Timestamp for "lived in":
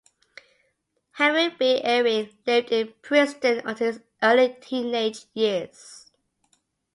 2.47-2.91